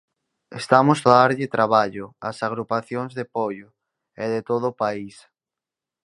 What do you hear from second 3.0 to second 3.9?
de Poio